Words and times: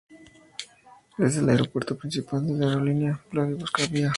Es 1.19 1.37
el 1.37 1.47
aeropuerto 1.47 1.95
principal 1.95 2.47
de 2.47 2.55
la 2.55 2.69
aerolínea 2.69 3.21
Vladivostok 3.31 3.81
Avia. 3.87 4.09